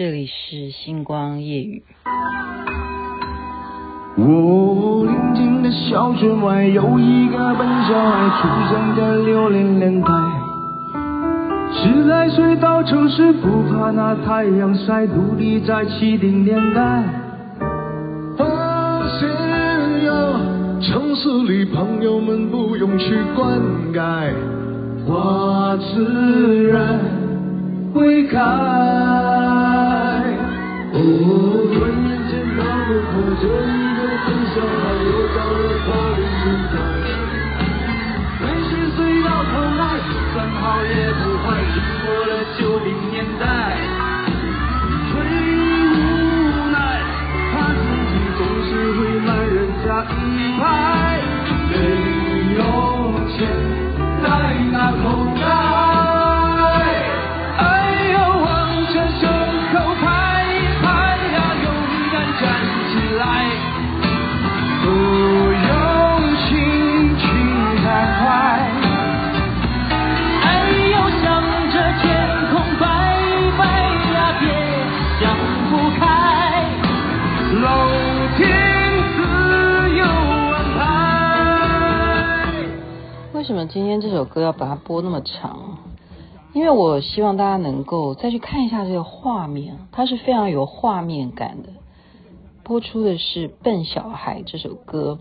[0.00, 1.82] 这里是星光夜语。
[4.16, 10.08] 我宁静的小村外有一个笨小孩，出生在六零年代。
[11.74, 17.04] 十来岁到城市，不怕那太阳晒，独立在七零年代。
[18.38, 18.46] 发
[19.18, 19.28] 现
[20.06, 20.12] 呀，
[20.80, 23.60] 城市里朋友们不用去灌
[23.92, 24.32] 溉，
[25.06, 26.98] 花自然
[27.92, 29.09] 会开。
[31.30, 36.99] 转眼间那么快，这一个笨小孩又到了八零年代。
[83.72, 85.78] 今天这首歌要把它播那么长？
[86.52, 91.68] 因为我希望大家能够再去看一下这个画面，它是非常有画面感的。
[92.64, 95.20] 播出的是《笨小孩》这首歌，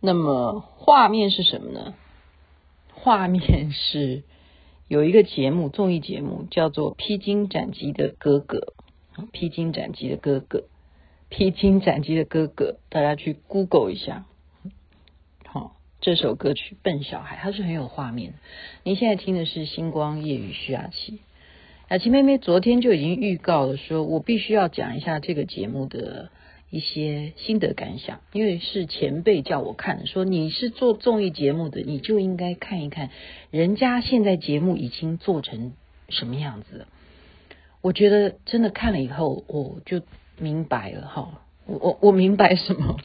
[0.00, 1.94] 那么画面是什么呢？
[2.94, 4.24] 画面是
[4.88, 8.74] 有一个节目，综艺节目叫做《披荆斩棘的哥哥》，
[9.30, 10.64] 披荆斩棘的哥哥，
[11.28, 14.24] 披荆斩棘的哥哥，大家去 Google 一下。
[16.02, 18.34] 这首歌曲《笨小孩》，它是很有画面。
[18.82, 21.20] 您现在听的是星光夜雨徐雅琪，
[21.88, 26.30] 雅琪妹妹昨天就已经预告了，说我必须要讲一下这个节目的
[26.70, 33.10] 一些心得感想，因为是前辈叫我看，说你是做综艺节目的，你就应该看一看
[33.52, 35.72] 人家现在节目已经做成
[36.08, 36.88] 什么样子。
[37.80, 40.02] 我觉得真的看了以后，我就
[40.36, 42.96] 明白了哈，我我我明白什么？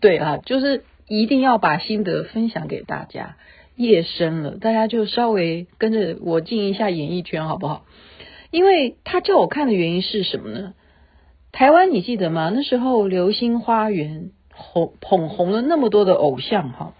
[0.00, 0.82] 对啊，就是。
[1.10, 3.36] 一定要把心得分享给大家。
[3.74, 7.84] 夜深了，大家就稍微跟着我进一下演艺圈，好不好？
[8.52, 10.74] 因为他叫我看的原因是什么呢？
[11.50, 12.52] 台湾你记得吗？
[12.54, 16.94] 那时候《流星花园》红捧红了那么多的偶像哈。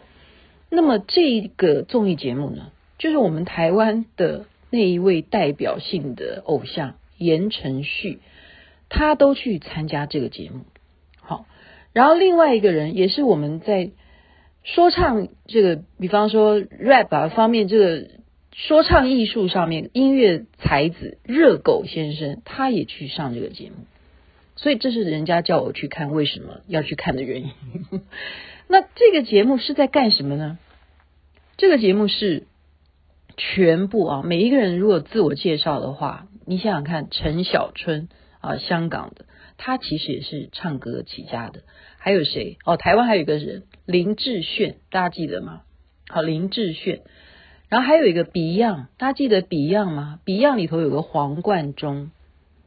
[0.71, 8.19] 那么这个综艺节目呢，就是我们台湾的那一位代表性的偶像言承旭，
[8.89, 10.65] 他都去参加这个节目。
[11.21, 11.47] 好，
[11.93, 13.91] 然后另外一个人也是我们在。
[14.63, 18.09] 说唱这个，比方说 rap 啊方面，这个
[18.53, 23.87] 说唱艺术上面，音乐才子热狗先生，他也去上这个节目，
[24.57, 27.51] 所以这是人家叫我去看，为什么要去看的原因。
[28.69, 30.59] 那这个节目是在干什么呢？
[31.57, 32.47] 这个节目是
[33.37, 38.09] 全部啊，每一个人如果自我介绍的话，你想想看，陈小春
[38.41, 39.25] 啊，香港的，
[39.57, 41.63] 他其实也是唱歌起家的。
[42.03, 42.57] 还有谁？
[42.65, 45.61] 哦，台湾还有一个人林志炫，大家记得吗？
[46.09, 47.03] 好，林志炫。
[47.69, 52.11] 然后还有一个 Beyond，大家记得 Beyond 吗？Beyond 里头有个黄贯中，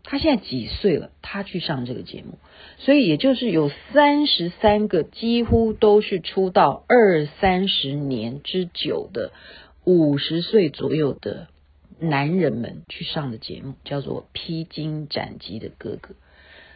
[0.03, 1.09] 他现在几岁了？
[1.23, 2.38] 他去上这个节目，
[2.77, 9.31] 所以也就是有三十三个，几乎都是出道二三十年之久的
[9.83, 11.47] 五十岁左右的
[11.99, 16.13] 男人们去上的节目，叫做《披荆斩棘的哥哥》。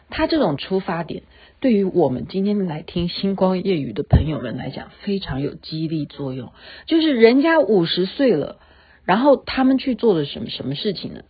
[0.09, 1.23] 他这种出发点，
[1.59, 6.51] 对于我们今天来听星光夜语的朋友们来讲，非常有激励作用。
[6.85, 8.57] 就是人家五十岁了，
[9.05, 11.21] 然后他们去做了什么什么事情呢？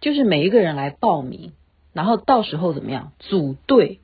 [0.00, 1.52] 就是每一个人来报名，
[1.92, 3.98] 然后到时候怎么样组队？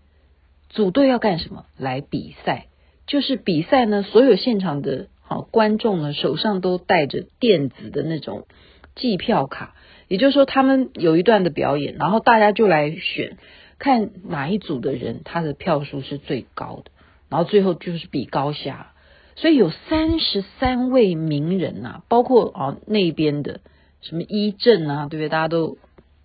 [0.69, 1.65] 组队要干什么？
[1.79, 2.67] 来比赛。
[3.07, 8.49] 就是比赛呢，所有现场的好观众呢，手上都带着电子的那种
[8.97, 9.77] 计票卡，
[10.09, 13.39] 也就是说，他们有一段的表演，然后大家就来选。
[13.79, 16.91] 看哪一组的人他的票数是最高的，
[17.29, 18.93] 然后最后就是比高下，
[19.35, 23.61] 所以有三十三位名人呐、啊，包括啊那边的
[24.01, 25.29] 什么伊正啊，对不对？
[25.29, 25.79] 大家都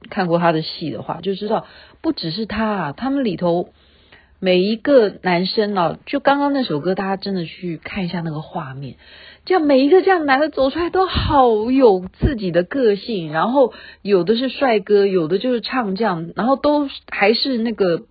[0.10, 1.66] 看过他的戏的话，就知道
[2.02, 3.70] 不只是他啊，他们里头
[4.44, 8.96] 每一个男生哦，就刚刚那首歌，大家真的去看一下那个画面。
[9.46, 13.72] 这样每一个这样男的走出来都好有自己的个性，然后
[14.02, 18.02] 有的是帅哥，有的就是唱将，然后都还是那个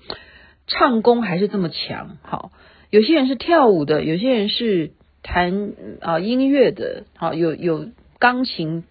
[0.69, 2.17] 唱功还是这么强。
[2.23, 2.53] 好，
[2.91, 4.93] 有些人是跳舞的，有些人是
[5.25, 7.89] 弹啊音乐的，好，有有
[8.21, 8.85] 钢琴，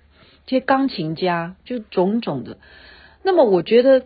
[0.46, 2.58] 这些钢琴家就种种的。
[3.24, 4.04] 那么我觉得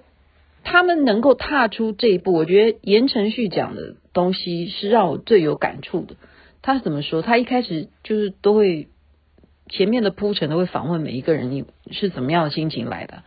[0.74, 6.16] 他们能够踏出这一步，我觉得言承旭讲的东西是让我最有感触的。
[6.64, 7.22] 他怎么说？
[7.22, 8.88] 他一开始就是都会
[9.70, 13.22] 前面的铺陈都会访问每一个人，你是怎么样的心情来的？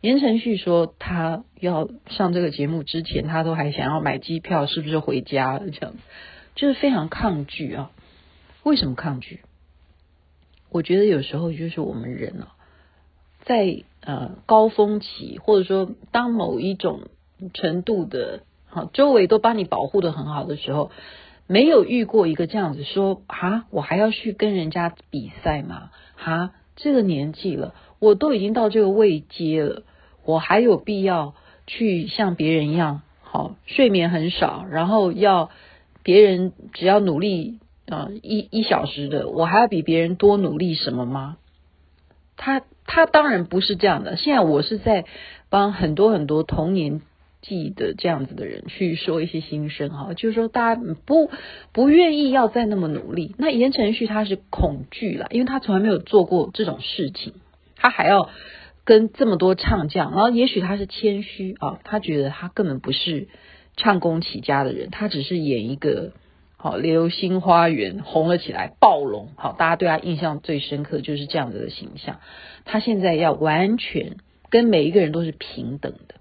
[0.00, 5.94] 言承旭说他要上这个节目之前，他都还想要买机票，是不是回家这样？
[6.54, 7.90] 就是非常抗拒啊。
[8.62, 9.40] 为什么抗拒？
[10.70, 12.54] 我觉得有时候就是我们人啊，
[13.44, 17.00] 在呃高峰期，或者说当某一种
[17.54, 20.90] 程度的，好，周围都帮你保护的很好的时候，
[21.46, 25.90] 没有遇过一个这样子说啊，我还要去跟人家比赛吗？
[26.22, 29.82] 啊，这个年纪了，我都已经到这个位阶了。
[30.24, 31.34] 我还有必要
[31.66, 35.50] 去像别人一样，好，睡眠很少，然后要
[36.04, 41.36] 别人只要努力啊、一一小时的，我还要比别人多努力什么吗？
[42.36, 44.16] 他他当然不是这样的。
[44.16, 45.04] 现在我是在
[45.50, 47.00] 帮很多很多同年
[47.40, 51.30] 纪的这样子的人去说一些心声哈，就是说大家不
[51.72, 53.34] 不愿意要再那么努力。
[53.38, 57.34] 那言承旭他是恐惧了，因为他从来没有做过这种事情，
[57.76, 58.30] 他还要。
[58.84, 63.28] 跟这么多唱将，然后也许他是谦虚啊，他觉得他根本不是
[63.76, 66.10] 唱功起家的人，他只是演一个
[66.62, 72.20] 好《流星花园》红了起来，暴龙好，大家对他印象最深刻就是这样子的形象。
[72.64, 74.18] 他现在要完全
[74.48, 76.14] 跟每一个人都是平等的，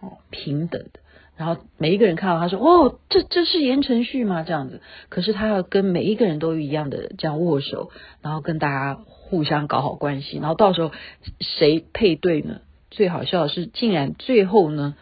[0.00, 1.00] 哦，平等的。
[1.36, 7.90] 然后每一个人看到他说：“哦，这这是言承旭吗？”这样子，可是他要跟每一个人都一样的这样握手，
[8.22, 9.00] 然后跟大家。
[9.30, 10.90] 互相搞好关系，然后到时候
[11.38, 12.62] 谁配对呢？
[12.90, 14.96] 最好笑的是，竟然最后呢，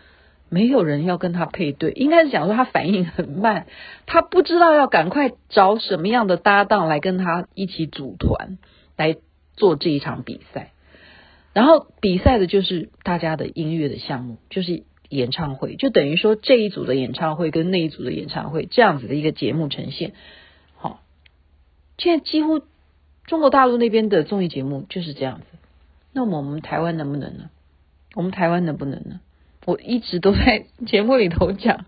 [0.57, 1.91] 没有人要跟他配对。
[1.91, 3.67] 应该是讲说他反应很慢，
[4.07, 8.57] 他不知道要赶快找什么样的搭档来跟他一起组团
[8.97, 9.19] 来
[9.55, 10.73] 做这一场比赛。
[11.53, 20.15] 然后比赛的就是大家的音乐的项目，就是演唱会，就等于说这一组的演唱会跟那一组的演唱会这样子的一个节目呈现。
[20.77, 21.03] 好，
[21.99, 22.63] 现在几乎。
[23.27, 25.47] 中国大陆那边的综艺节目就是这样子，
[26.13, 27.51] 那么我们台湾能不能呢？
[28.15, 29.19] 我们台湾能不能呢？
[29.67, 31.85] 我一直都在节目里头讲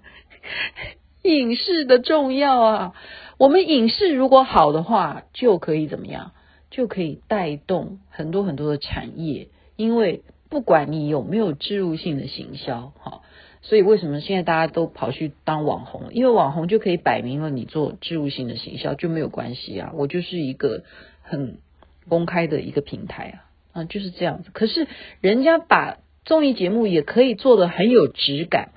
[1.23, 2.95] 影视的重要啊。
[3.39, 6.33] 我们影视如果好的话，就可以怎么样？
[6.71, 13.23] 就可以带动很多很多的产业，因为不管你有没有置入性的行销，哈。
[13.63, 16.13] 所以为什么现在大家都跑去当网红？
[16.13, 19.93] 因为网红就可以摆明了你做置入性的行销就没有关系啊。
[19.95, 20.85] 我就是一个
[21.23, 21.59] 很
[22.09, 23.41] 公开的一个平台
[23.73, 24.51] 啊，啊就是这样子。
[24.53, 24.87] 可是
[25.21, 25.99] 人家把
[26.29, 28.73] 综艺节目也可以做得很有质感。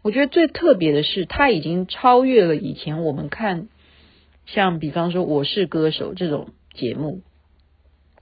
[0.00, 3.68] 我觉得最特别的是，它已经超越了以前我们看
[4.46, 7.20] 像比方说《我是歌手》这种节目。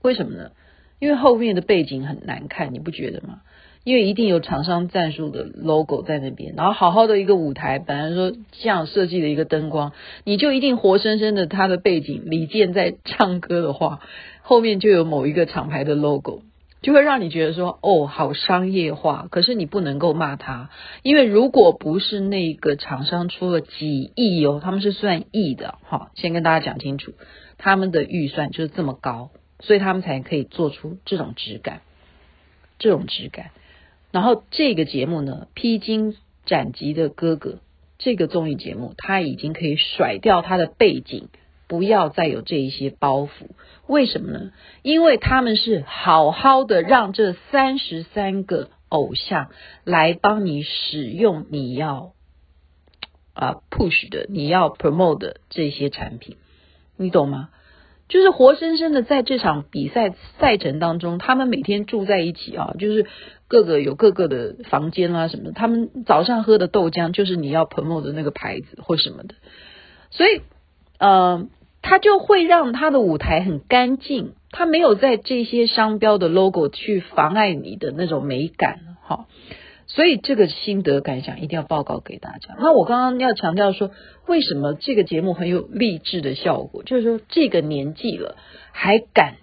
[0.01, 0.51] 为什么呢？
[0.99, 3.39] 因为后面的背景很难看，你不觉得吗？
[3.85, 9.93] 因为一定有厂商赞助的 logo 在那边，然后好好的一个舞台，本来说这样设计的一个灯光，
[10.25, 14.01] 你就一定活生生的他的背景，李健在唱歌的话，
[14.41, 16.43] 后面就有某一个厂牌的 logo，
[16.83, 19.27] 就会让你觉得说，哦，好商业化。
[19.31, 20.69] 可是你不能够骂他，
[21.01, 27.13] 因为如果不是那个厂商出了几亿哦，他们是算亿的，哈，先跟大家讲清楚，
[27.57, 29.31] 他们的预算就是这么高，
[29.61, 31.81] 所以他们才可以做出这种质感，
[32.77, 33.51] 这种质感。
[34.11, 36.15] 然后这个节目呢，披荆
[36.45, 37.59] 斩棘的哥哥，
[37.97, 41.29] 这个综艺节目他已经可以甩掉他的背景，
[41.67, 43.29] 不要再有这一些包袱。
[43.87, 44.51] 为什么呢？
[44.81, 49.49] 因为他们是好好的让这三十三个偶像
[49.83, 52.13] 来帮你使用你要
[53.33, 56.37] 啊 push 的、你要 promote 的这些产品，
[56.97, 57.49] 你懂吗？
[58.09, 63.05] 就是活生生的在这场比赛赛程当中，他们每天住在一起啊，就是。
[63.49, 69.35] 各个有各个的房间啊什么，他们早上喝的豆浆就是你要 promote 的那个牌子或什么的，
[70.09, 70.41] 所以，
[70.97, 71.47] 呃，
[71.83, 79.27] 他就会让他的舞台很干净，他没有在这些商标的 logo 去妨碍你的那种美感，哈，
[79.85, 82.55] 所以这个心得感想一定要报告给大家。
[82.57, 83.91] 那我刚刚要强调说，
[84.25, 86.81] 为什么这个节目很有励志的效果？
[86.81, 88.37] 就是说这个年纪了
[88.71, 89.35] 还敢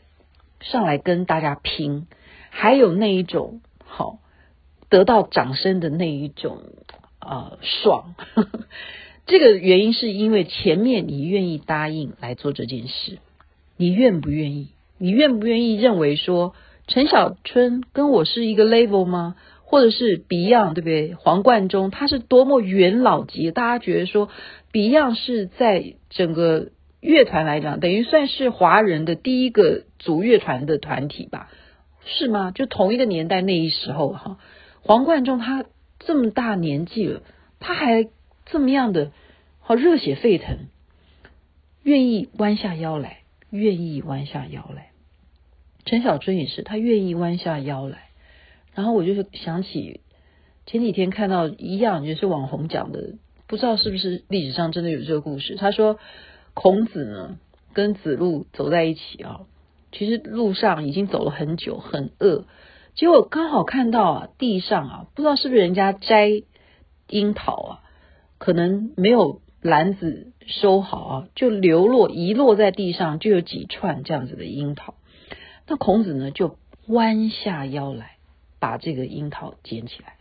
[0.61, 2.09] 上来跟大家拼，
[2.51, 3.61] 还有那一种。
[3.93, 4.21] 好，
[4.89, 6.59] 得到掌声的那一种
[7.19, 8.15] 啊、呃、爽，
[9.27, 13.19] 这个原因是因为前面你愿意答应来做这件事，
[13.77, 14.69] 你愿不愿意？
[14.99, 16.55] 你愿不愿意认为说
[16.87, 19.37] 陈小春跟我是一个 level 吗？
[19.65, 21.15] 或者是 Beyond 对不对？
[21.15, 24.29] 黄贯中他是多么元老级，大家觉得说
[24.73, 31.49] Beyond 是在整个乐团来讲，等于算是华人的第一个组乐团的团体吧。
[32.05, 32.51] 是吗？
[32.51, 34.39] 就同一个年代那一时候哈，
[34.81, 35.67] 黄贯中他
[35.99, 37.21] 这么大年纪了，
[37.61, 38.09] 他还
[38.51, 39.13] 这么样的
[39.61, 40.67] 好热血沸腾，
[41.83, 43.19] 愿意弯下腰来，
[43.51, 44.91] 愿意弯下腰来。
[45.85, 48.11] 陈小春也是，他愿意弯下腰来。
[48.75, 50.01] 然后我就是想起
[50.67, 53.15] 前几天看到一样，就是网红讲的，
[53.47, 55.57] 不知道是不是历史上真的有这个故事。
[55.57, 55.99] 他说
[56.55, 57.39] 孔子呢
[57.73, 59.41] 跟子路走在一起啊，
[59.93, 62.47] 其实路上已经走了很久，很饿，
[62.95, 66.43] 结果刚好看到啊地上啊，不知道是不是人家摘
[67.09, 67.83] 樱桃啊，
[68.41, 74.97] 可能没有篮子收好啊，就流落遗落在地上，就有几串这样子的樱桃。
[75.69, 78.17] 那孔子呢就弯下腰来。
[78.63, 80.17] 把这个樱桃捡起来，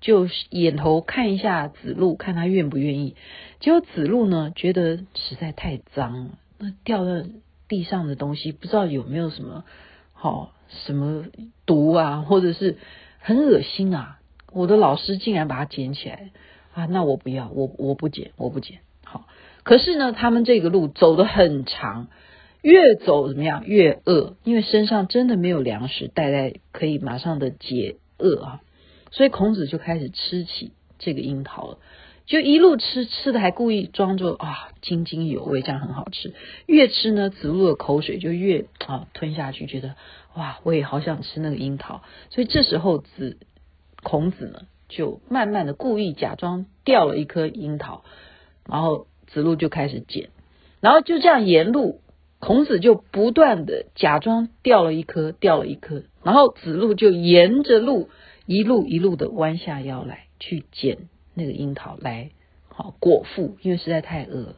[0.00, 3.16] 就眼头看一下子路，看他愿不愿意。
[3.58, 7.28] 结果子路呢，觉得实在太脏了，那掉在
[7.66, 9.64] 地上的东西，不知道有没有什么
[10.12, 11.24] 好、什么
[11.66, 12.78] 毒啊，或者是
[13.18, 14.20] 很恶心啊。
[14.52, 16.30] 我的老师竟然把它捡起来
[16.74, 18.80] 啊，那我不要，我我不捡，我不捡。
[19.04, 19.26] 好，
[19.62, 22.08] 可是呢，他们这个路走得很长。
[22.62, 23.64] 越走怎么样？
[23.66, 28.60] 越饿，因为身上真的没有粮食带来可以马上的解饿啊，
[29.10, 31.78] 所以孔子就开始吃起这个樱桃了，
[32.26, 36.34] 就一路吃，吃的还故意装作啊津津有味，这样很好吃。
[36.66, 39.94] 越吃呢，子路的口水就越啊吞下去，觉得
[40.34, 42.02] 哇，我也好想吃那个樱桃。
[42.28, 43.38] 所以这时候子
[44.02, 48.04] 孔子呢，就慢慢的故意假装掉了一颗樱桃，
[48.68, 50.28] 然后子路就开始捡，
[50.80, 52.02] 然后就这样沿路。
[52.42, 58.08] 孔子就不断的假装掉了一颗，掉了一颗，然后子路就沿着路
[58.46, 62.30] 一路一路的弯下腰来去捡那个樱桃来
[62.68, 64.54] 好果腹，因为实在太饿，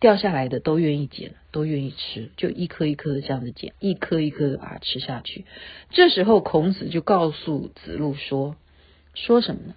[0.00, 5.46] 掉下来的都愿意捡，都愿意吃，就一颗一颗的这样子捡，一颗一颗的把它吃下去。
[5.88, 8.54] 这时候孔子就告诉子路说
[9.14, 9.74] ：“说什么呢？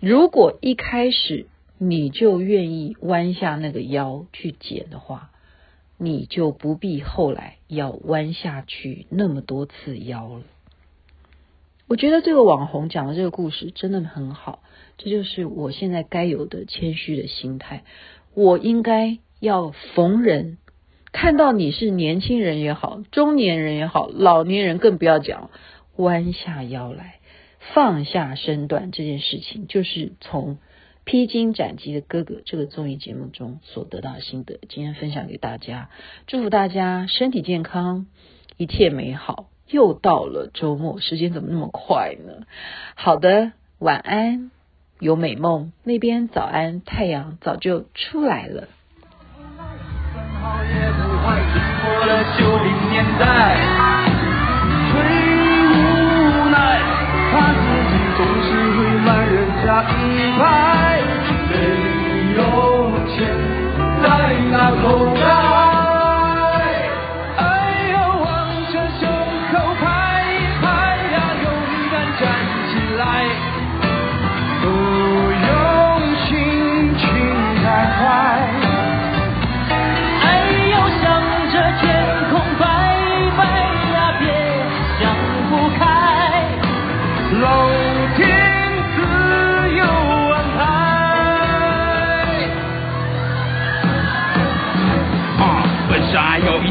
[0.00, 1.46] 如果一开始
[1.78, 5.30] 你就愿意弯下那个腰去捡的话。”
[6.00, 10.44] 你就不必后来要弯下去那么多次腰了。
[11.88, 14.62] 我觉得这个网红讲的这个故事真的很好，
[14.96, 17.82] 这就是我现在该有的谦虚的心态。
[18.32, 20.58] 我应该要逢人
[21.10, 25.50] 看到你是年轻人也好，中年人也好，老年人更不要讲，
[25.96, 27.17] 弯下腰来，
[27.74, 30.58] 放下身段这件事情，就是从。
[31.04, 35.88] 披荆斩棘的哥哥，这个综艺节目中所得到的心得，今天分享给大家，
[36.26, 38.04] 祝福大家身体健康，
[38.58, 39.46] 一切美好。
[39.70, 42.44] 又到了周末，时间怎么那么快呢？
[42.94, 44.50] 好的，晚安，
[45.00, 45.72] 有美梦。
[45.82, 48.68] 那边早安，太阳早就出来了。
[60.38, 60.67] 口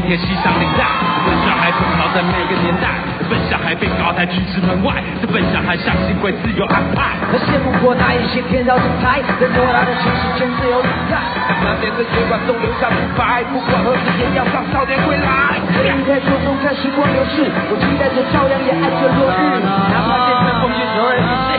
[0.02, 0.84] 贴西上领带，
[1.24, 7.16] 笨小孩奔跑在每个年代，笨小孩被高抬拒之门外，这笨小孩相信会自由安排。
[7.30, 11.16] 他羡慕过那一些天造之材，在偌大的城市间自由自在。
[11.64, 15.56] 那些对血管中留下独白，不管何时也要让少年归来。
[15.72, 21.52] 我离开初中看时光流逝，我期待着朝阳，也爱着落日，哪怕变成风雨中人不识，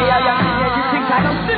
[0.00, 1.48] 也要让今天去精彩都是。